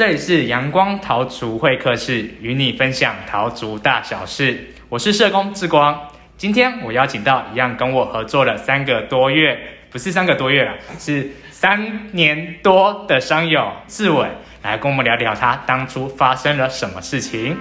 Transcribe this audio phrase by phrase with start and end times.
[0.00, 4.72] 这里是阳光桃竹会客室，与你分享桃竹大小事。
[4.88, 5.94] 我是社工志光，
[6.38, 9.58] 今天我邀请到一样跟我合作了三个多月，
[9.90, 14.26] 不是三个多月了，是三年多的商友志伟，
[14.62, 17.54] 来跟我们聊聊他当初发生了什么事情。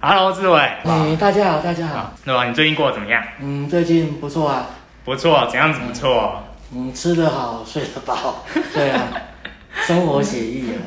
[0.00, 0.68] Hello，志伟。
[0.82, 2.12] 嗯，大家好，大家好。
[2.24, 3.22] 那么你最近过得怎么样？
[3.40, 4.66] 嗯，最近不错啊。
[5.04, 6.42] 不错，怎样子不错？
[6.74, 8.44] 嗯，吃得好，睡得饱。
[8.72, 9.12] 对啊，
[9.86, 10.80] 生活写意啊。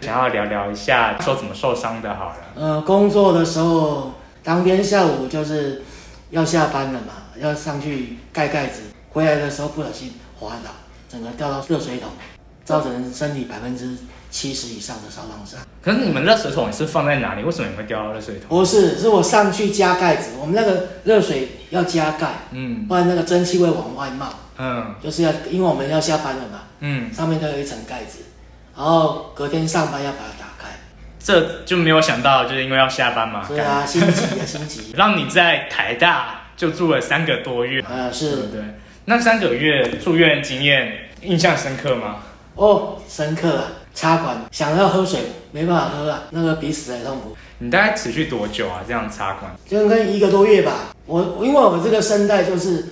[0.00, 2.36] 想要聊聊一下，说怎么受伤的，好了。
[2.54, 4.12] 呃，工作的时候，
[4.42, 5.82] 当天下午就是
[6.30, 10.70] 要下班了嘛，要上去盖盖子，回来的时候不小心滑倒，
[11.08, 12.10] 整个掉到热水桶，
[12.64, 13.96] 造成身体百分之
[14.30, 15.60] 七十以上的烧伤。
[15.82, 17.42] 可是你们热水桶是放在哪里？
[17.42, 18.48] 为什么你会掉到热水桶？
[18.48, 28.20] 不是，是我上去加盖子，我们那个热水要加盖，嗯，不然那个蒸汽会往外冒，嗯，就是要，因为我们要下班了嘛，嗯，上面都有一层盖子，
[28.76, 30.68] 然后隔天上班要把它打开。
[31.18, 33.44] 这就没有想到，就是因为要下班嘛。
[33.48, 34.92] 对啊，心急啊，心急。
[34.96, 37.84] 让你在台大就住了三个多月。
[37.90, 38.48] 嗯，是。
[38.48, 38.60] 对。
[39.06, 42.16] 那三个月住院经验印象深刻吗？
[42.54, 43.64] 哦，深刻啊！
[43.94, 45.20] 插管想要喝水
[45.52, 47.36] 没办法喝啊，那个比死还痛苦。
[47.58, 48.82] 你大概持续多久啊？
[48.86, 49.52] 这样插管？
[49.68, 50.94] 就跟一个多月吧。
[51.06, 52.86] 我因为我这个声带就是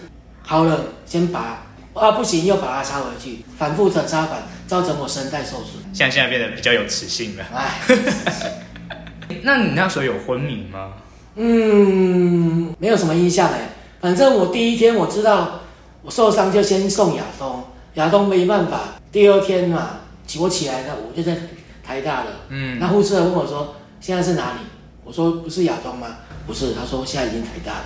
[0.45, 1.63] 好了，先拔
[1.95, 5.83] 啊，不行又把它插回去，反复的插管，造成我声带受损。
[5.93, 7.45] 像现在变得比较有磁性了。
[7.55, 7.81] 哎。
[9.45, 10.93] 那你那时候有昏迷吗？
[11.37, 13.71] 嗯，没有什么印象哎。
[14.01, 15.61] 反正我第一天我知道
[16.03, 18.81] 我受伤，就先送亚东，亚东没办法。
[19.11, 20.01] 第二天嘛，
[20.39, 21.37] 我起来了，我就在
[21.83, 22.31] 台大了。
[22.49, 24.59] 嗯，那护士问我说：“现在是哪里？”
[25.05, 26.09] 我说：“不是亚东吗？”
[26.47, 27.85] 不是，他说：“现在已经台大了。”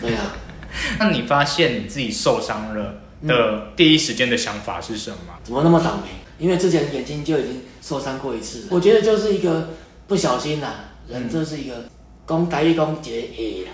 [0.00, 0.32] 对啊。
[0.98, 2.94] 那你发现你自己受伤了
[3.26, 5.16] 的第一时间的想法是什么？
[5.42, 6.08] 怎么那么倒霉？
[6.38, 8.66] 因为之前眼睛就已经受伤过一次。
[8.70, 9.70] 我觉得就是一个
[10.08, 11.84] 不小心啦，人这是一个
[12.26, 13.66] 攻大一功结业。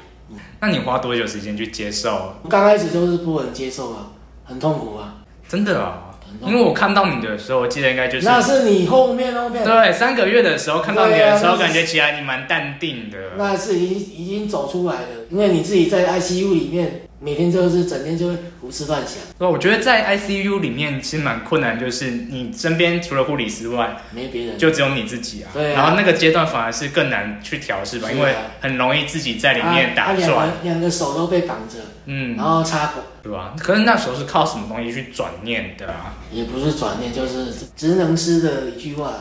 [0.60, 2.34] 那你花多久时间去接受？
[2.48, 4.12] 刚开始就是不能接受啊，
[4.44, 5.16] 很痛苦啊。
[5.48, 6.09] 真的啊。
[6.46, 13.18] 因为我看到你的时候，我记得应该就是那是你后面后面对三个月的时候看到你的时候，感觉起来你蛮淡定的。
[13.36, 17.02] 那是已经已经走出来了，因为你自己在 ICU 里面。
[17.22, 19.16] 每天就是整天就会胡思乱想。
[19.38, 25.50] 对，我觉得在 ICU 里面其实蛮困难，就是你身边除了护理师外，没别人，就只有你自己啊。
[25.52, 25.74] 对。
[25.74, 30.50] 然后那个阶段反而是更难去调试吧，因为很容易自己在里面打转。
[30.62, 31.76] 两个手都被绑着，
[32.06, 33.54] 嗯，然后插管，对吧？
[33.58, 36.16] 可是那时候是靠什么东西去转念的啊？
[36.32, 39.12] 也不是转念，就是职能师的一句话，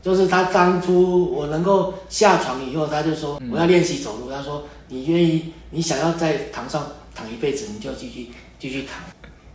[0.00, 4.30] 就是他当初我能够下床以后，他就说我要练习走路。
[4.30, 6.86] 他说你愿意，你想要在堂上。
[7.18, 8.28] 躺一辈子你就要继续
[8.60, 9.02] 继续躺，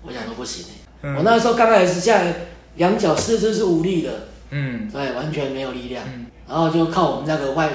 [0.02, 0.66] 我想说不行
[1.02, 2.34] 哎，我那时候刚开始下来，
[2.76, 6.04] 两脚四肢是无力的，嗯，对，完全没有力量，
[6.46, 7.70] 然后就靠我们那个外，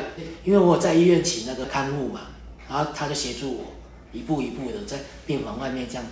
[0.44, 2.20] 因为我在医院请那个看护嘛，
[2.68, 3.64] 然后他就协助我
[4.12, 6.04] 一步一步的在病房外面这样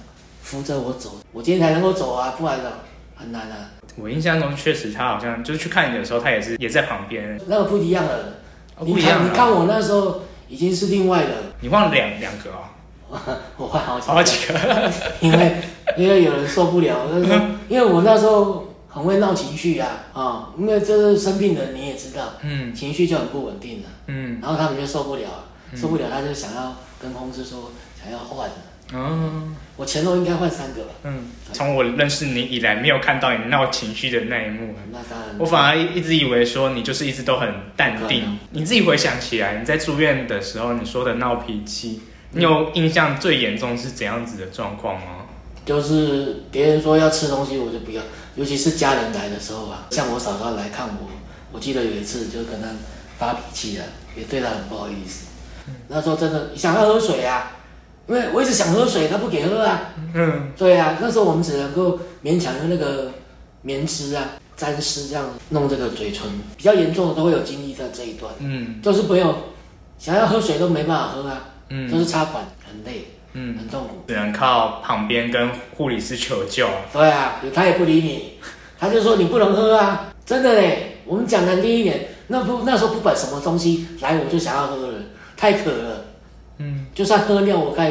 [0.42, 2.80] 扶着我走，我今天才能够走啊，不然的
[3.14, 3.72] 很难啊。
[3.96, 8.40] 我印象中确实他好像就是去看你的时候，他也是也在旁边，那个不一样的，
[8.78, 12.72] 不一样，你看我那时候已经是另外的，你忘了两两个啊。
[13.56, 15.56] 我换好几好几个，因为
[15.96, 25.44] 因为有人受不了，就是说，因为我那时候很会闹情绪呀，啊，因为这是生病的你也知道，嗯，情绪就很不稳定了，嗯，然后他们就受不了，
[25.74, 27.70] 受不了他就想要跟公司说
[28.02, 28.50] 想要换，
[28.92, 42.00] 嗯，我前头应该换三个吧，嗯，从我认识你以来没有看到你闹情绪的那一幕，那当然，我反而一直以为说你就是一直都很淡定，你自己回想起来你在住院的时候你说的闹脾气。
[42.36, 45.26] 你有印象最严重是怎样子的状况吗？
[45.64, 48.02] 就是别人说要吃东西，我就不要，
[48.36, 51.08] 尤其是家人来的时候啊，像我嫂嫂来看我，
[51.50, 52.68] 我记得有一次就跟她
[53.18, 53.84] 发脾气了，
[54.16, 55.26] 也对她很不好意思。
[55.88, 57.56] 那时候真的想要喝水啊，
[58.06, 59.94] 因为我一直想喝水，她不给喝啊。
[60.14, 63.10] 嗯，对啊，那时候我们只能够勉强用那个
[63.62, 64.22] 棉丝啊
[64.56, 68.32] 沾湿这样弄这个嘴唇，比较严重的都会有经历在这一段。
[68.38, 69.34] 嗯，就是朋友
[69.98, 71.54] 想要喝水都没办法喝啊。
[71.68, 76.68] 嗯，都是插管，很累，嗯，很痛苦，只能靠旁边跟护理师求救。
[76.92, 78.32] 对啊，他也不理你，
[78.78, 80.92] 他就说你不能喝啊，真的嘞。
[81.04, 84.98] 我们讲难听一点，那不那时候不管什么东西来，我就想要喝了，
[85.36, 86.04] 太渴了，
[86.58, 87.88] 嗯，就算喝尿，我看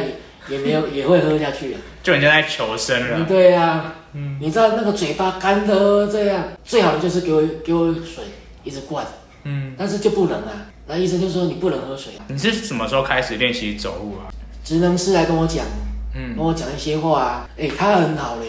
[0.48, 1.80] 也没有 也会喝下去啊。
[2.02, 3.24] 就人家在求生了。
[3.26, 8.24] 对啊，嗯，你知道那个嘴巴干的这样，最好的就是给我给我水，
[8.64, 9.02] 一直灌，
[9.44, 10.66] 嗯，但是就不能啊。
[10.86, 12.12] 那医生就说你不能喝水。
[12.28, 14.30] 你是什么时候开始练习走路啊？
[14.64, 15.64] 职能师来跟我讲，
[16.14, 17.48] 嗯，跟我讲一些话啊。
[17.58, 18.46] 哎，他很好嘞，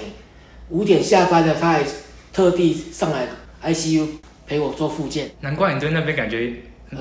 [0.70, 1.84] 五点下班的，他还
[2.32, 3.28] 特地上来
[3.64, 4.08] ICU
[4.46, 6.52] 陪我做复健，难怪你对那边感觉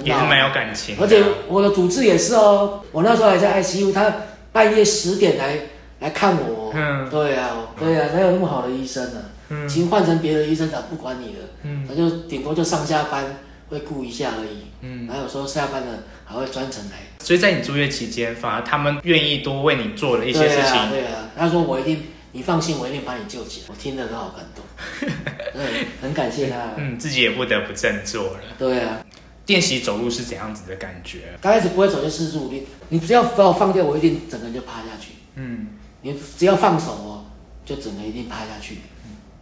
[0.02, 1.02] 也是蛮有感情的。
[1.02, 4.10] 而且我的主治也是哦，我那时候还在 ICU，他
[4.52, 5.58] 半夜十点来
[6.00, 6.72] 来看我。
[6.74, 13.24] 嗯对啊，对啊，哪有那么好的医生呢、嗯其实换成别的医生早不管你了，嗯他就顶多就上下班
[13.68, 16.96] 会顾一下而已，嗯，然后有时候下班了还会专程来。
[17.20, 20.90] 所以在你住院期间，反而他们愿意多为你做了一些事情。
[20.90, 23.66] 对啊，他说我一定，你放心，我一定把你救起来。
[23.68, 24.64] 我听得都好感动，
[25.52, 26.74] 对，很感谢他。
[26.76, 28.40] 嗯，自己也不得不振作了。
[28.58, 29.04] 对啊，
[29.46, 31.36] 练习走路是怎样子的感觉？
[31.40, 35.12] 刚开始不会走就四十五力，你只要把我放掉，我一定整个人就趴下去。
[35.34, 35.68] 嗯，
[36.02, 37.24] 你只要放手哦，
[37.64, 38.78] 就整个一定趴下去。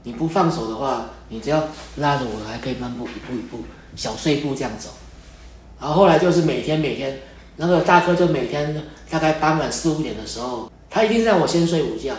[0.06, 3.64] 你不放手的话，你只要拉着我，还可以漫步一步一步
[3.96, 4.90] 小碎步这样走。
[5.80, 7.18] 然后后来就是每天每天，
[7.56, 12.14] 那个大哥就每天大概傍晚四五点的时候，他一定是让我先睡午觉，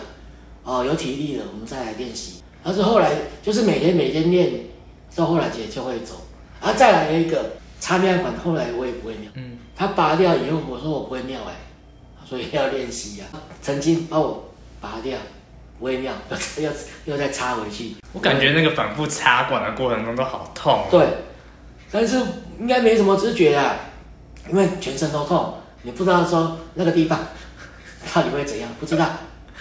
[0.64, 2.42] 哦，有体力了我们再来练习。
[2.62, 3.12] 但是后来
[3.42, 4.50] 就是每天每天练，
[5.14, 6.14] 到后来也就会走。
[6.60, 9.30] 然后再来一个插尿管，后来我也不会尿。
[9.34, 11.54] 嗯，他拔掉以后，我说我不会尿哎、
[12.28, 13.26] 所以要练习呀、
[13.62, 14.50] 曾经把我
[14.80, 15.16] 拔掉，
[15.78, 16.12] 不会尿，
[16.56, 16.70] 又又
[17.04, 17.96] 又再插回去。
[18.12, 20.86] 我感觉那个反复插管的过程中都好痛。
[20.90, 21.06] 对，
[21.90, 22.20] 但是
[22.58, 23.76] 应该没什么知觉啊，
[24.50, 27.18] 因为全身都痛，你不知道说那个地方
[28.14, 29.08] 到底会怎样，不知道，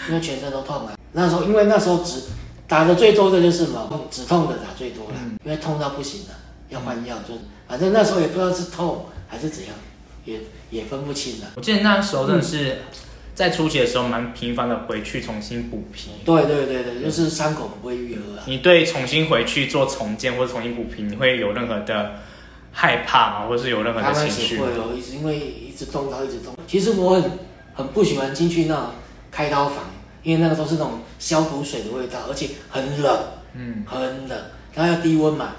[0.09, 0.93] 因为全身都痛啊。
[1.13, 2.23] 那时候因为那时候止
[2.67, 5.13] 打的最多的就是什么止痛的打最多了，
[5.43, 6.35] 因为痛到不行了，
[6.69, 9.73] 要换药，就是反正那时候也不知道是痛还是怎样，
[10.25, 10.39] 也
[10.69, 11.47] 也分不清了。
[11.55, 12.81] 我记得那时候真的是
[13.35, 16.11] 在初期的时候蛮频繁的回去重新补皮。
[16.23, 18.43] 对对对对，就是伤口不会愈合啊。
[18.47, 22.13] 你对重新回去做重建或者重新补皮，你会有任何的
[22.71, 23.47] 害怕吗？
[23.47, 24.55] 或是有任何的情绪？
[24.55, 26.57] 始会哦，一直因为一直动刀一直动。
[26.65, 27.31] 其实我很
[27.73, 28.85] 很不喜欢进去那种
[29.29, 29.83] 开刀房，
[30.23, 33.19] 因为那个都是那种消毒水的味道，而且很冷，
[33.53, 33.99] 嗯，很
[34.29, 34.41] 冷，
[34.73, 35.55] 然后要低温嘛，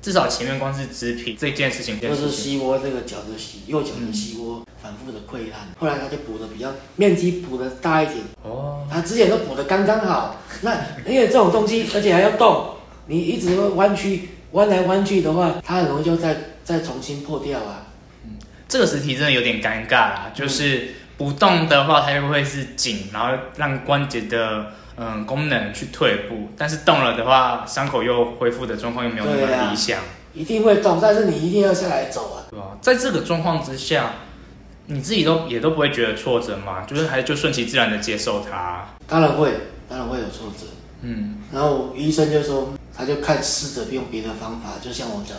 [0.00, 10.36] 至少前面光是植皮这件事情，就是膝窝这个脚的膝右脚的膝窝反复的溃烂，后来他就补的比较面积补的大一点，哦，他之前都补的刚刚好。
[10.62, 10.74] 那
[11.06, 17.86] 因为这种东西，而且还要动，你一直弯曲弯来弯去的话，它很容易就再再重新破掉啊。
[18.68, 30.00] 这个实体真的有点尴尬啦，就是不动的话，它就会是紧，然后让关节的嗯功能去退步，但是动了的话，伤口又恢复的状况又没有那么理想，
[30.34, 32.50] 一定会动，但是你一定要下来走啊。
[32.50, 32.76] 对吧？
[32.80, 34.12] 在这个状况之下，
[34.86, 39.52] 你自己都也都不会觉得挫折嘛，就是还就顺其自然的接受它，当然会，
[39.88, 40.66] 当然会有挫折。
[41.02, 45.36] 嗯，然后医生就说，他就看试着用别的方法，就像我讲，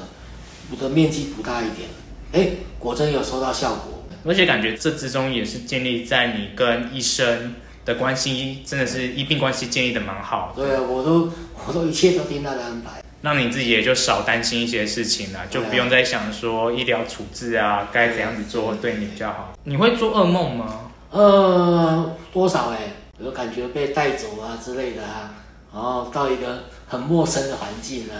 [0.70, 1.90] 补的面积不大一点，
[2.32, 4.06] 哎，果真有收到效果。
[4.26, 7.56] 而且感觉这之中也是建立在你跟医生
[7.90, 10.64] 的关系，真的是一病关系建立的蛮好的。
[10.64, 11.32] 对啊，我都
[11.68, 13.04] 我都一切都听他的安排。
[13.22, 19.54] 让你自己也就少担心一些事情了，就不用再想说医疗处置啊，该怎样子做会对你比较好。
[19.64, 20.92] 你会做噩梦吗？
[21.12, 25.34] 呃，多少哎、有感觉被带走啊之类的啊，
[25.74, 28.16] 然后到一个很陌生的环境啊，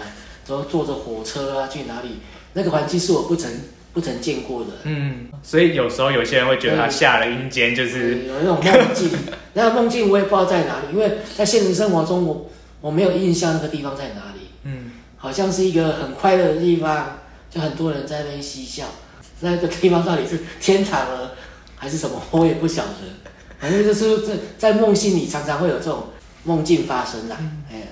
[0.48, 2.20] 然后坐着火车啊去哪里，
[2.54, 3.50] 那个环境是我不曾
[3.94, 4.68] 不曾见过的。
[4.84, 9.10] 嗯，所以有时候有些人会觉得他下了阴间，就是有那种梦境，
[9.54, 12.50] 那个梦境我也不知道在哪里，因为在现实生活中我
[12.82, 17.20] 我没有印象那个地方在哪里，嗯，好像是一个很快乐的地方，
[17.50, 18.86] 就很多人在那边嬉笑。
[19.42, 21.32] 那个地方到底是天堂了
[21.78, 22.94] 还是什么， 我也不晓得。
[23.58, 26.08] 反正就是在在梦境里常常会有这种
[26.44, 27.38] 梦境发生啦。
[27.72, 27.88] 哎、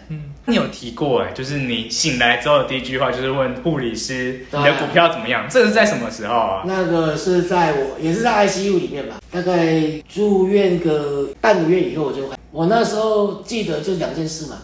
[0.47, 5.45] 你有提过哎，就是你醒来之后的第一句话就是问护理师你的股票怎么样？
[5.49, 6.63] 这是在什么时候啊？
[6.65, 14.59] 那个是在我也是在 ICU 里面吧，大概住院个半个月以后我就，我那时候记得就两件事嘛，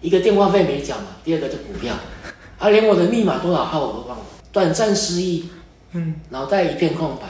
[0.00, 1.94] 一个电话费没缴嘛，第二个就股票，
[2.58, 5.48] 啊，连我的密码多少号我都忘了，短暂失忆，
[5.92, 7.28] 嗯，脑袋一片空白。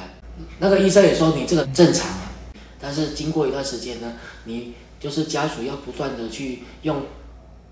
[0.61, 2.33] 那个医生也说你这个正常啊，
[2.81, 7.03] 但是经过一段时间呢，你就是家属要不断的去用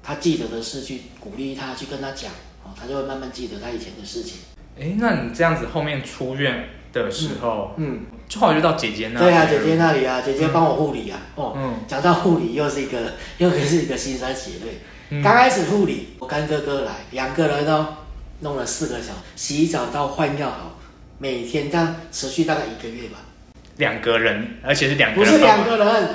[0.06, 2.30] 他记得的事去鼓励他，去跟他讲，
[2.62, 4.38] 哦，他就会慢慢记得他以前的事情。
[4.78, 8.00] 哎，那你这样子后面出院的时候，嗯。
[8.28, 11.16] 就后来就到姐姐那，对啊，姐姐，那里啊，姐姐帮我护理啊。
[11.36, 14.80] 哦，嗯讲到护理，又是一个 又是一个心酸血泪。
[15.10, 17.98] 嗯刚开始护理，我干哥哥来，两个人哦，
[18.40, 20.76] 弄了四个小时，洗澡到换药好，
[21.18, 23.18] 每天这样持续大概一个月吧。
[23.76, 26.08] 两个人，而且是两个不是人，两个人。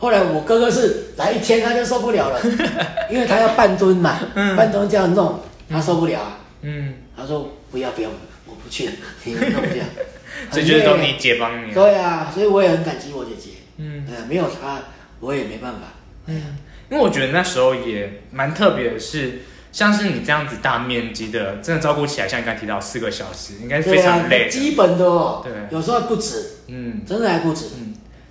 [0.00, 2.40] 后来我哥哥是来一天他就受不了了，
[3.10, 4.18] 因为他要半蹲嘛，
[4.56, 5.38] 半蹲这样弄，
[5.68, 6.38] 他受不了啊。
[6.62, 8.08] 嗯，他说不要不要，
[8.46, 8.92] 我不去了，
[9.24, 9.86] 你们弄这样。
[10.50, 13.50] 所以就是都你姐帮你，对啊，所以我也很感激我姐姐。
[13.76, 14.80] 嗯呃，没有她
[15.20, 15.80] 我也没办法。
[16.26, 16.56] 嗯，
[16.90, 19.40] 因为我觉得那时候也蛮特别的是，
[19.70, 24.48] 像是你这样子大面积的，真的照顾起来，像你刚才提到四个小时，应该是非常累，啊。
[24.50, 27.66] 基本的哦，对有时候不止，嗯，真的还不止，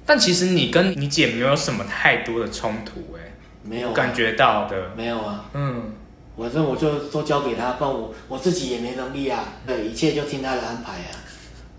[0.10, 5.94] 但其实你跟你姐没有什么太多的冲突、哎，没有啊感觉到的，没有啊，嗯，
[6.36, 11.14] 反正我就都交给他，不然我我自己也没能力啊，对，一切就听他的安排啊，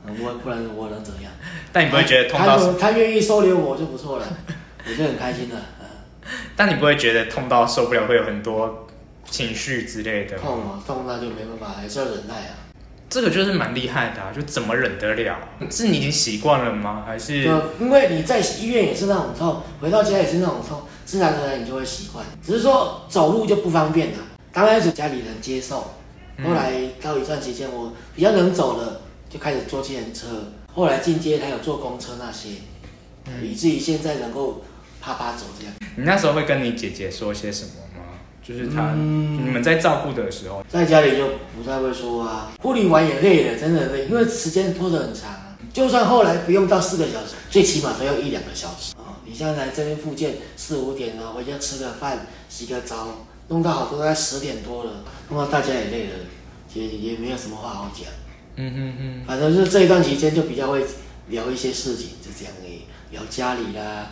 [0.06, 1.32] 嗯我不然我能怎样？
[1.72, 4.26] 但你不会觉得痛到，他愿意收留我就不错了，
[4.88, 5.56] 我就很开心了。
[5.80, 5.86] 嗯
[6.54, 8.86] 但你不会觉得痛到受不了，会有很多
[9.24, 10.38] 情绪之类的？
[10.38, 12.69] 痛啊，痛那就没办法，还是要忍耐啊。
[13.10, 15.36] 这个就是蛮厉害的、啊，就怎么忍得了？
[15.68, 17.02] 是你已经习惯了吗？
[17.04, 17.50] 还是就
[17.80, 22.24] 因为你在医院也是那种痛，回到家也是那种痛，自然而然你就会习惯。
[22.40, 24.18] 只是说走路就不方便了。
[24.52, 25.94] 刚开始家里人接受，
[26.36, 30.52] 嗯后来到一段期间我比较能走了，就开始坐计程车。
[30.72, 32.50] 后来进阶还有坐公车那些，
[33.26, 34.62] 嗯以至于现在能够
[35.00, 35.74] 啪啪走这样。
[35.96, 37.89] 你那时候会跟你姐姐说些什么吗？
[38.50, 41.24] 就是他、嗯你们在照顾的时候，在家里就
[41.56, 45.56] 不太会说啊，护理完也累了，真的累，因为时间拖得很长啊。
[45.72, 56.14] 就算后来不用到四个小时，最起码都要一两个小时啊、你像来这边复健四五点啊，回家吃个饭、洗个澡，弄到好多在十点多了，弄到大家也累了，
[56.74, 58.08] 也也没有什么话好讲。
[58.56, 60.84] 嗯嗯嗯，反正就是这一段期间就比较会
[61.28, 64.06] 聊一些事情，就这样而已，聊家里啦，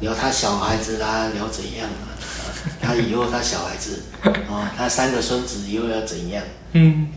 [0.00, 2.12] 聊他小孩子啦，聊怎样啊，
[2.80, 6.42] 他以后他小孩子，啊、他三个孙子以后要怎样。
[6.72, 7.08] 嗯，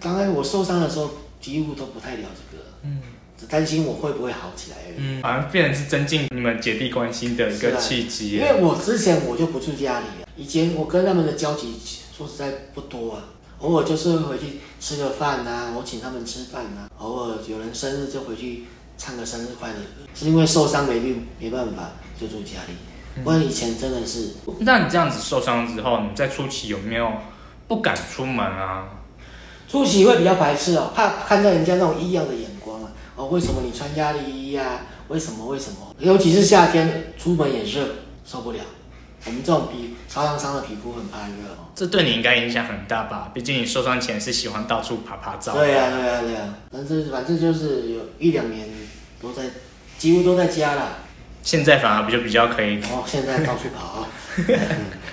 [0.00, 3.00] 刚才我受伤的时候，几乎都不太聊这个，嗯，
[3.38, 4.94] 只担心我会不会好起来而已。
[4.98, 8.32] 嗯，好像变成是增进你们姐弟关系的一个契机。
[8.32, 8.40] 因。
[8.42, 10.06] 为我之前我就不住家里，
[10.36, 11.74] 以前我跟他们的交集
[12.16, 13.24] 说实在不多啊，
[13.60, 18.64] 偶尔就是回去吃个饭呐、我请他们吃饭呐、偶尔有人生日就回去
[19.00, 19.76] 唱个生日快乐。
[20.14, 27.10] 是因为受伤没病没办法就住家里，不然以前真的是那你这样子受伤之后，你在初期有没有
[27.66, 28.84] 不敢出门啊？
[29.66, 32.90] 初期会比较排斥哦，怕看到人家那种异样的眼光啊。
[33.16, 34.82] 哦，为什么你穿压力衣啊？
[35.08, 35.46] 为什么？
[35.46, 35.94] 为什么？
[35.98, 37.86] 尤其是夏天出门也热，
[38.26, 38.58] 受不了。
[39.26, 41.68] 我们这种皮超伤伤的皮肤很怕热哦。
[41.74, 43.30] 这对你应该影响很大吧？
[43.34, 45.52] 毕竟你受伤前是喜欢到处爬爬照。
[45.54, 48.66] 对呀、对呀、对呀、反正反正就是有一两年
[49.20, 49.42] 都在，
[49.98, 50.98] 几乎都在家了。
[51.42, 52.78] 现在反而不就比较可以。
[52.84, 54.46] 哦，现在到处跑啊， 嗯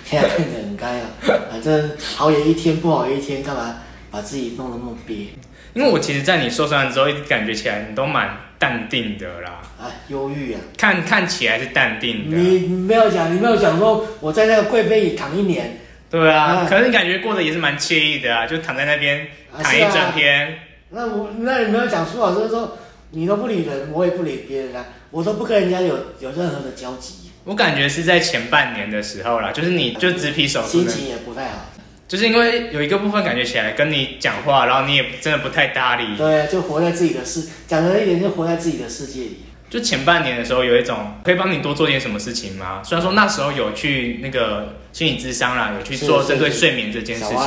[0.05, 1.07] 现在变得很该啊。
[1.51, 3.77] 反正好也一天，不好也一天，干嘛
[4.11, 5.27] 把自己弄得那么憋？
[5.73, 10.59] 因为我其实，在你受伤之后，一直感觉起来你都蛮淡定的啦，哎，忧郁啊。
[10.77, 12.37] 看看起来是淡定的。
[12.37, 19.27] 你你没有讲，你没有讲说我在那个贵妃椅躺一年，对啊，啊可是你感觉过得也是蛮惬意的啊，就躺在那边
[19.61, 20.57] 躺一整天。
[20.89, 22.77] 那我那你没有讲苏老师说
[23.11, 31.65] 你都不理人，我也不理别人啊，我都不跟人家有有任何的交集，我感觉是在前半年的时候啦，就是你就只皮手术，心情也不太好。
[32.07, 36.15] 就是因为有一个部分感觉起来跟你讲话，然后你也真的不太搭理。
[36.15, 39.39] 对，就活在自己的世，讲了一点就活在自己的世界里。
[39.69, 42.81] 就前半年的时候，有一种可以帮你多做点什么事情吗？
[42.83, 47.37] 虽然说那时候有去那个心理咨商啦，有去做针对睡眠这件事情。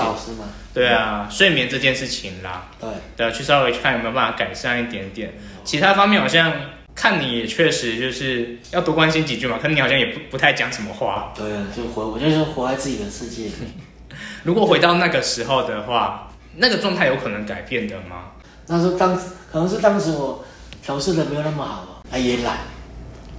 [0.72, 5.32] 对啊，睡眠这件事情啦，对，对，去稍微看有没有办法改善一点点。
[5.64, 6.52] 其他方面好像
[6.94, 11.32] 看你也确实就是要多关心几句嘛，可能你好像也不不太讲什么话。
[11.34, 13.52] 对啊，就活，我就是活在自己的世界里。
[14.44, 18.32] 如果回到那个时候的话，那个状态有可能改变的吗？
[18.66, 19.16] 那时候当
[19.50, 20.44] 可能是当时我
[20.82, 22.58] 调试的没有那么好啊，啊也懒，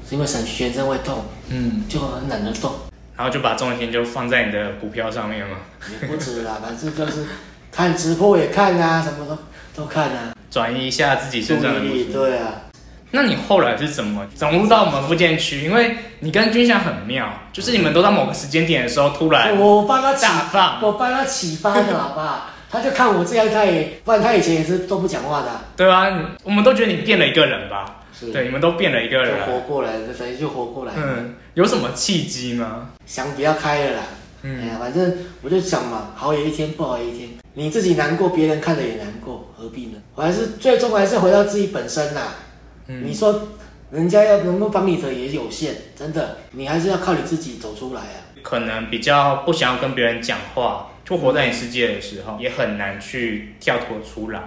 [0.08, 2.72] 是因为全全身会痛，嗯，就很懒得动。
[3.18, 5.58] 然后就把重心就放在你的股票上面嘛，
[6.02, 7.26] 也不止啦，反正就是
[7.72, 12.14] 看直播也看啊，什么都都看啊，转移一下自己注身上的意力。
[12.14, 12.64] 对啊，
[13.12, 15.64] 那你后来是怎么融入到我们福建区？
[15.64, 22.48] 因为你跟军翔很妙，就是你们都到某个时间点的时候突然我帮他启，大放，我帮他启发的好不好？
[22.72, 26.08] 他就看我这样，他也，不然他以前也是都不讲话的啊、对啊，
[26.44, 27.98] 我们都觉得你变了一个人吧？
[28.28, 29.60] 是对，你们都变了一个人活。
[29.62, 32.92] 过来，就等于就活过来，嗯，有什么契机吗？
[33.06, 34.04] 想比较开了啦。
[34.04, 37.30] 哎嗯，呀，反正我就想嘛，好也一天，不好也一天。
[37.54, 40.02] 你自己难过，别人看了也难过，何必呢？
[40.16, 42.36] 我还是最终还是回到自己本身啦。
[42.88, 43.50] 嗯你说
[43.92, 48.32] 人家要能够帮你的也有限，真的，你还是要靠你自己走出来啊。
[48.42, 54.42] 可能比较不想要跟别人讲话，就活在你世界的时候，也很难去跳脱出来。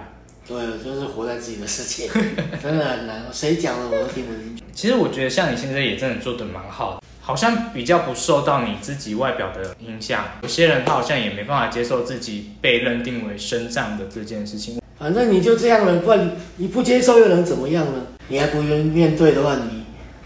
[0.47, 2.07] 对，就是活在自己的世界，
[2.61, 3.23] 真的很难。
[3.31, 4.63] 谁讲的我都听不进去。
[4.73, 10.23] 其实我觉得像你现在也真的做的蛮好的，好像比较不受到你自己外表的影响。
[10.43, 14.79] 有些人他好像也没办法接受自己被认定为身障的这件事情。
[14.99, 18.01] 反正你就这样了，不然你不接受又能怎么样呢？
[18.27, 19.83] 你还不愿面对的话，你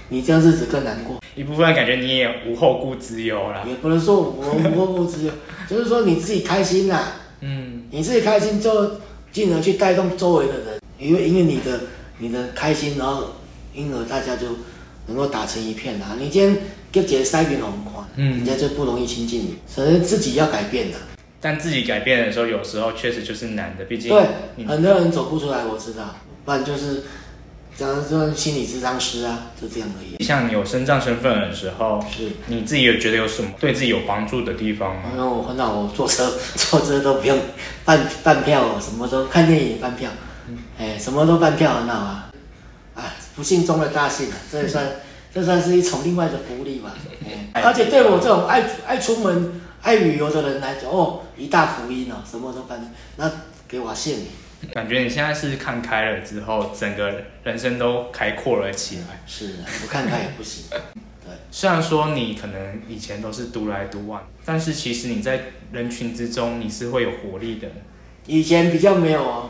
[0.09, 1.17] 你这样日子更难过。
[1.35, 3.63] 一部分感觉你也无后顾之忧啦。
[3.65, 5.31] 也不能说我无后顾之忧，
[5.69, 8.99] 就是说你自己开心啦，嗯，你自己开心就
[9.31, 11.81] 进而去带动周围的人，因为因为你的
[12.17, 13.35] 你的开心，然后
[13.73, 14.47] 因而大家就
[15.07, 16.15] 能够打成一片啦。
[16.19, 16.57] 你今天
[16.91, 20.97] 给姐塞给红款，嗯人家就不容易亲近你，所以自己要改变的。
[21.41, 27.03] 但自己改变的时候，有时候确实就是难的，毕竟对，很多人走不出来，我知道，不然就是
[27.79, 30.21] 讲说心理咨商师啊，就这样而已。
[30.21, 35.03] 像你有身障身份的时候，是，你自己有觉得有什么对自己有帮助的地方吗？
[35.15, 37.39] 因为我很好，我坐车 坐车都不用
[37.85, 40.11] 办办票，什么都看电影也办票，
[40.77, 42.29] 哎，什么都办票很好啊，
[42.95, 44.85] 啊，不幸中的大幸啊，这也算
[45.33, 46.93] 这算是一种另外的福利吧，
[47.53, 53.31] 哎，而且对我这种爱爱出门、爱旅游的人来讲，哦，一大福音哦，什么都办，那
[53.69, 54.27] 给我谢你。
[54.73, 57.13] 感觉你现在是看开了之后，整个
[57.43, 59.21] 人生都开阔了起来。
[59.25, 60.65] 是啊，不看开也不行。
[61.25, 67.67] 对，虽然说你可能以前都是独来独往，但是其实你在人群之中你是会有活力的。
[68.27, 69.49] 以前比较没有哦，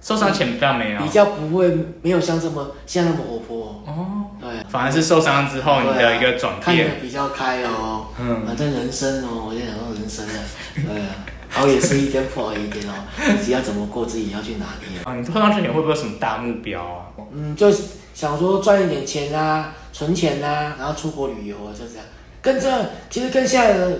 [0.00, 1.68] 受伤前比较没有比，较不会，
[2.02, 3.82] 没有像这么像那么活泼。
[3.86, 7.00] 哦，对，反而是受伤之后你的一个转看得变。
[7.00, 8.08] 比较开哦。
[8.20, 10.34] 嗯反正人生哦，我就想说人生了，
[10.74, 11.14] 对啊，
[11.50, 12.94] 好也是一点，不好也一天哦。
[13.38, 14.86] 自己要怎么过，自己要去哪里。
[15.04, 17.06] 啊，你受伤前你会不会有什么大目标啊？
[17.32, 17.82] 嗯，就是
[18.14, 22.04] 想说赚一点钱啊，存钱啊，然后出国旅游啊，就这样。
[22.40, 23.98] 跟这其实跟现在的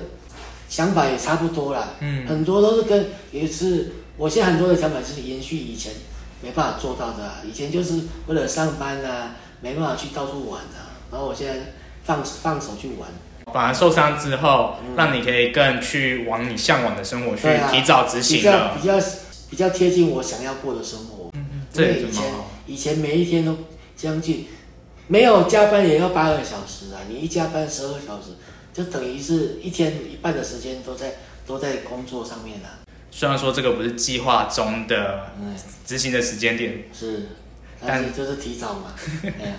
[0.68, 1.90] 想法也差不多啦。
[2.00, 5.92] 嗯很多都是跟也是，我现在很多的想法是延续以前
[6.40, 7.42] 没办法做到的、啊。
[7.46, 10.88] 以前就是为了上班啊，没办法去到处玩啊。
[11.10, 11.72] 然后我现在
[12.04, 13.08] 放放手去玩。
[13.52, 18.86] 反而受伤之后，嗯让你可以更去往你向往的生活去提早执比较行了比。
[18.86, 19.00] 较
[19.50, 21.30] 比较贴近我想要过的生活。
[21.72, 22.24] 这也因为以前。
[22.66, 23.56] 以前每一天都
[23.96, 24.46] 将近
[25.08, 28.36] 没有加班也要八个小时啊，你一加班十二个小时，
[28.72, 31.14] 就等于是一天一半的时间都在
[31.44, 32.78] 都在工作上面啊。
[33.10, 35.52] 虽然说这个不是计划中的嗯，
[35.84, 37.26] 执行的时间点，是，
[37.80, 39.54] 但但是就是提早嘛， 哎呀，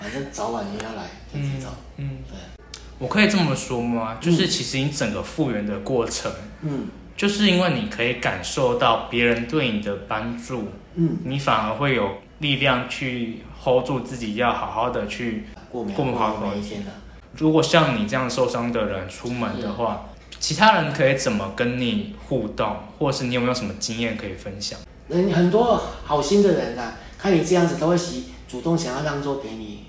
[0.00, 1.68] 反正早晚也要来，就提早。
[1.98, 2.59] 嗯，对，
[3.00, 4.18] 我可以这么说吗？
[4.20, 6.30] 就是其实你整个复原的过程，
[6.62, 6.86] 嗯
[7.16, 15.46] 就是因为你可以感受到别人对你的帮助，嗯，你反而会有力量去 hold 住自己，要好好的去。
[15.70, 16.90] 过每过不好每一天的。
[17.36, 20.08] 如果像你这样受伤的人出门的话，
[20.38, 24.78] 其他人可以怎么跟你互动，或是你有没有什么经验可以分享？
[25.08, 29.84] 人很多好心的人啊，看你这样子都会喜主动想要让座给你。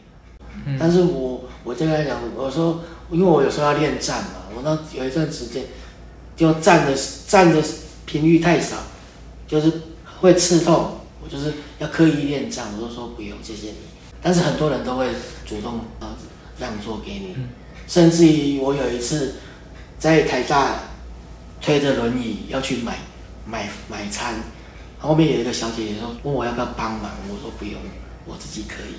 [0.65, 5.65] 嗯但是我我这个人讲，我说因为我有时候要练站嘛，我那有一段时间
[6.35, 6.97] 就站的
[7.27, 7.61] 站的
[8.05, 8.77] 频率太少，
[9.47, 9.81] 就是
[10.21, 13.75] 会刺痛，我就是要刻意练站，我就说不用，谢谢你。
[14.21, 15.07] 但是很多人都会
[15.45, 16.07] 主动呃
[16.57, 17.35] 让座给你，
[17.87, 19.35] 甚至于我有一次
[19.99, 20.75] 在台大
[21.61, 22.99] 推着轮椅要去买
[23.45, 24.35] 买买餐，
[24.99, 27.73] 后面有一个小姐姐说问我要不要帮忙，我说不用，
[28.25, 28.95] 我自己可以。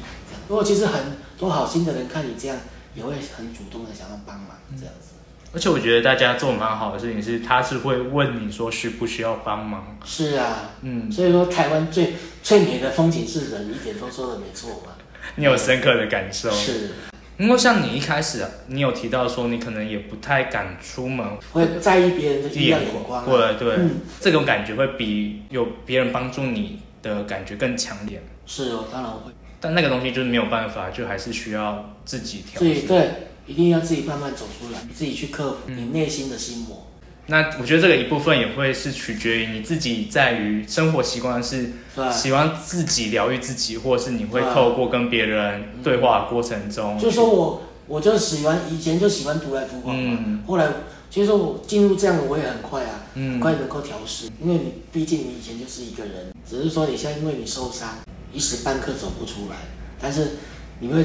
[0.49, 1.01] 如果其实很
[1.39, 2.57] 多好心的人看你这样，
[2.95, 5.15] 也会很主动的想要帮忙这样子。
[5.55, 9.99] 而且我觉得大家做蛮好的事情是，他是会问你说需不需要帮忙。
[10.03, 14.93] 是啊，嗯，所以说台湾最最美的风景是人，一点都说的没错嘛。
[15.37, 16.51] 你有深刻的感受。
[16.51, 16.93] 是，
[17.37, 23.27] 因为像你一开始啊，你有提到说你可能也不太敢出门，会在意别人的异样眼光、啊。
[23.29, 28.23] 对对，嗯，这种感觉会比有别人帮助你的感觉更强烈。
[28.47, 29.31] 是哦，当然会。
[29.63, 32.87] 但那个东西就是没有办法，就还是需要自己调整。
[32.87, 33.11] 对，
[33.47, 36.89] 一定要自己慢慢走出来，自己去克服你内心的心魔。
[37.27, 41.71] 那我觉得这个一部分也会是取决于你自己在于生活习惯是？
[42.11, 50.67] 喜欢自己疗愈自己，或者是你会透过跟别人对话的过程中，就是说我我就喜欢以前就喜欢独来独往嘛，嗯后来
[51.11, 57.91] 其实说我进入这样的我也很快啊，嗯很快能够调试，因为你毕竟你以前就是一个人，只是说你现在因为你受伤，
[58.33, 59.57] 一时半刻走不出来，
[60.01, 60.39] 但是
[60.81, 61.05] 你会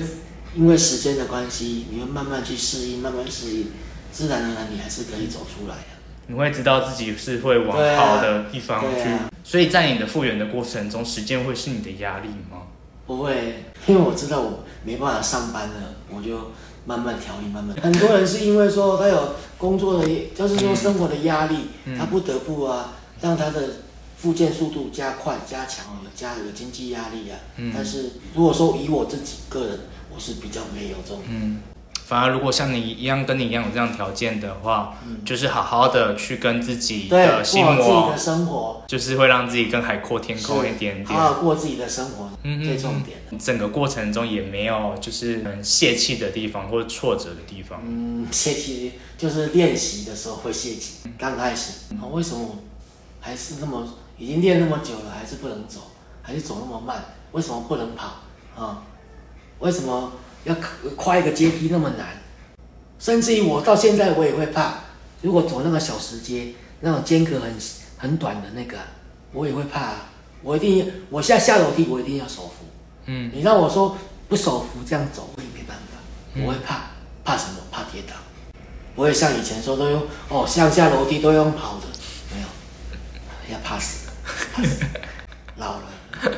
[0.56, 3.68] 因为时间的关系，你会慢慢去适应，慢慢适应，
[4.12, 5.84] 自然而然你还是可以走出来的。
[6.28, 9.10] 你会知道自己是会往好的地方去。
[9.44, 12.64] 所以在你的复原的过程中，时间会是你的压力吗？
[13.06, 16.52] 不会，因为我知道我没办法上班了，我就
[16.86, 17.74] 慢慢调理，慢慢。
[17.82, 23.62] 很多人是因为说他有工作的，就是说生活的压力，嗯他不得不啊，让他的
[24.18, 27.38] 复健速度加快、加强，有加有经济压力啊。
[27.58, 29.80] 嗯但是如果说以我自己个人，
[30.14, 31.60] 我是比较没有这种，嗯，
[32.06, 41.08] 反而如果像你一样跟你一样有这样条件的话，就是好好的去跟自己对，的过心魔好自己的，生活，就是会让自己更海阔天空一点点。
[41.08, 43.38] 好好过自己的生活，嗯嗯最重点的。
[43.38, 47.80] 整个过程中也没有就是很泄气的地方或者挫折的地方。
[47.86, 52.58] 嗯，泄气就是练习的时候会泄气，刚开始，啊，为什么
[53.20, 55.82] 还是那么已经练那么久了，还是不能走，
[56.22, 57.04] 还是走那么慢？
[57.32, 58.16] 为什么不能跑
[58.56, 58.84] 啊？
[59.60, 60.12] 为什么
[60.44, 60.56] 要
[60.96, 62.08] 跨一个阶梯那么难？
[63.00, 64.76] 甚至于我到现在我也会怕，
[65.22, 67.54] 如果走那个小石阶，那种间隔很
[67.98, 68.78] 很短的那个，
[69.34, 70.10] 我也会怕啊。
[70.42, 72.66] 我一定，我现在下楼梯我一定要手扶。
[73.06, 75.98] 嗯，你让我说不手扶这样走，我也没办法，
[76.34, 76.92] 嗯我会怕，
[77.24, 77.60] 怕什么？
[77.72, 78.14] 怕跌倒。
[78.96, 81.86] 不会像以前说都用哦上下楼梯都用跑的，
[82.34, 82.48] 没有，
[83.54, 84.07] 要怕死
[85.58, 85.84] 老了，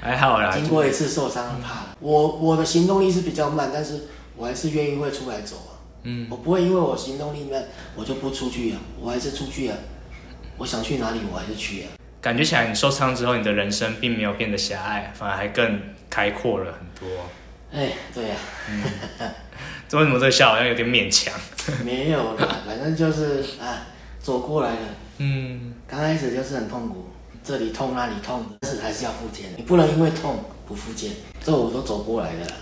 [0.00, 1.96] 还好啦，经过一次受伤，怕了。
[2.00, 4.02] 我我的行动力是比较慢，但是
[4.36, 5.72] 我还是愿意会出来走啊。
[6.04, 7.62] 嗯，我不会因为我行动力慢，
[7.94, 9.76] 我就不出去啊，我还是出去啊。
[10.58, 11.88] 我想去哪里，我还是去啊。
[12.20, 17.24] 感觉起来你受伤之后，你的人生并没有变得狭隘，反而还更开阔了很多。
[17.72, 18.36] 哎，对呀、
[19.88, 21.34] 这为什么这个笑好像有点勉强？
[21.84, 23.86] 没有啦，反正就是啊，
[24.20, 24.80] 走过来了。
[25.18, 27.11] 嗯，刚开始就是很痛苦，
[27.44, 29.46] 这里痛那里痛的，但是还是要复健。
[29.56, 31.10] 你不能因为痛不复健，
[31.44, 32.52] 这我都走过来的啦。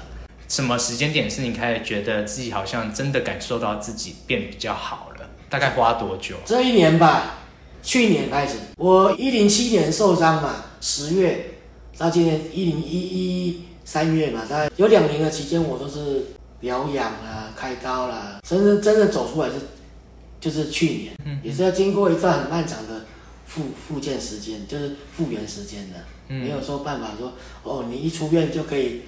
[0.48, 5.28] 什么时间点是你开始觉得自己好像真的感受到自己变比较好了？
[5.48, 6.36] 大概花多久？
[6.44, 7.38] 这一年吧，
[7.82, 11.54] 去年开始，我一零七年受伤嘛，十月
[11.96, 16.26] 到今年一零一一三月嘛，大概有两年的期间，我都是
[16.60, 19.54] 疗养啊、开刀啦，真正真的走出来是
[20.40, 22.99] 就是去年，嗯也是要经过一段很漫长的
[23.50, 25.96] 复复健时间，就是复原时间的，
[26.28, 26.40] 嗯。
[26.44, 27.32] 没有说办法说
[27.64, 29.02] 哦，你一出院就可以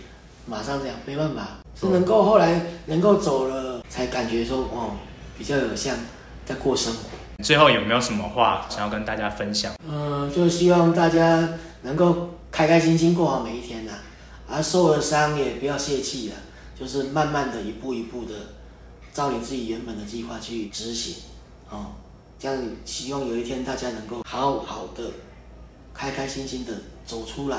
[0.46, 1.86] 马上这样，没办法，是。
[1.86, 4.96] 能够后来能够走了，才感觉说哦，
[5.38, 5.96] 比较有像
[6.44, 7.00] 在过生活。
[7.44, 9.72] 最后有没有什么话想要跟大家分享？
[9.88, 11.48] 嗯，就希望大家
[11.82, 13.92] 能够开开心心过好每一天呐、
[14.48, 16.34] 啊，受了伤也不要泄气了，
[16.78, 18.34] 就是慢慢的一步一步的，
[19.14, 21.14] 照你自己原本的计划去执行，
[21.70, 21.92] 哦，
[22.42, 25.12] 这样希望有一天大家能够好好的、
[25.94, 26.72] 开开心心的
[27.06, 27.58] 走出来，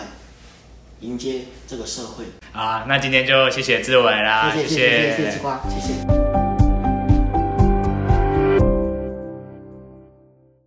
[1.00, 2.26] 迎接这个社会。
[2.52, 6.43] 啊，那今天就谢谢志伟啦，谢谢谢谢谢谢之光，谢谢。